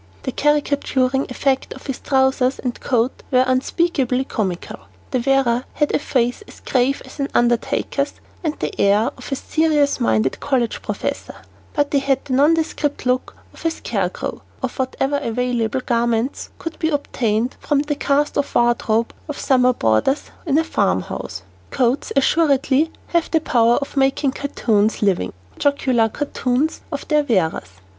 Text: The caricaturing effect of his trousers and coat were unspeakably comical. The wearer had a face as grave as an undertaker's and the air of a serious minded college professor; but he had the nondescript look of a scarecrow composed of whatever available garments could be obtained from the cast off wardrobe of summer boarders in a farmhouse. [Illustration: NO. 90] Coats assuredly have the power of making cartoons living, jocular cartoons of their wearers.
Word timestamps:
The 0.23 0.31
caricaturing 0.31 1.27
effect 1.29 1.73
of 1.73 1.85
his 1.85 1.99
trousers 1.99 2.57
and 2.57 2.79
coat 2.79 3.21
were 3.29 3.43
unspeakably 3.45 4.23
comical. 4.25 4.79
The 5.11 5.21
wearer 5.23 5.65
had 5.75 5.93
a 5.93 5.99
face 5.99 6.41
as 6.47 6.59
grave 6.61 7.03
as 7.05 7.19
an 7.19 7.27
undertaker's 7.35 8.13
and 8.43 8.57
the 8.57 8.73
air 8.81 9.11
of 9.15 9.31
a 9.31 9.35
serious 9.35 9.99
minded 9.99 10.39
college 10.39 10.81
professor; 10.81 11.35
but 11.73 11.93
he 11.93 11.99
had 11.99 12.25
the 12.25 12.33
nondescript 12.33 13.05
look 13.05 13.35
of 13.53 13.63
a 13.63 13.69
scarecrow 13.69 14.41
composed 14.59 14.63
of 14.63 14.79
whatever 14.79 15.19
available 15.21 15.81
garments 15.81 16.49
could 16.57 16.79
be 16.79 16.89
obtained 16.89 17.55
from 17.59 17.81
the 17.81 17.93
cast 17.93 18.39
off 18.39 18.55
wardrobe 18.55 19.13
of 19.29 19.37
summer 19.37 19.71
boarders 19.71 20.31
in 20.47 20.57
a 20.57 20.63
farmhouse. 20.63 21.43
[Illustration: 21.71 21.77
NO. 21.77 21.85
90] 21.89 21.99
Coats 21.99 22.13
assuredly 22.15 22.91
have 23.09 23.29
the 23.29 23.39
power 23.39 23.75
of 23.75 23.95
making 23.95 24.31
cartoons 24.31 25.03
living, 25.03 25.31
jocular 25.59 26.09
cartoons 26.09 26.81
of 26.91 27.07
their 27.07 27.23
wearers. 27.23 27.69